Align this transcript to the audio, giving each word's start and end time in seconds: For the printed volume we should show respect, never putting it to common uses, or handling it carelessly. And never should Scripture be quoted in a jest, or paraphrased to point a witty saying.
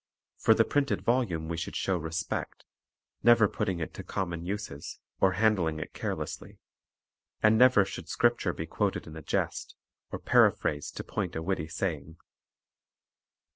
For 0.39 0.55
the 0.55 0.65
printed 0.65 1.03
volume 1.03 1.47
we 1.47 1.57
should 1.57 1.75
show 1.75 1.95
respect, 1.95 2.65
never 3.21 3.47
putting 3.47 3.79
it 3.79 3.93
to 3.93 4.03
common 4.03 4.43
uses, 4.43 4.97
or 5.19 5.33
handling 5.33 5.77
it 5.79 5.93
carelessly. 5.93 6.57
And 7.43 7.55
never 7.55 7.85
should 7.85 8.09
Scripture 8.09 8.51
be 8.51 8.65
quoted 8.65 9.05
in 9.05 9.15
a 9.15 9.21
jest, 9.21 9.75
or 10.11 10.17
paraphrased 10.17 10.97
to 10.97 11.03
point 11.03 11.35
a 11.35 11.43
witty 11.43 11.67
saying. 11.67 12.17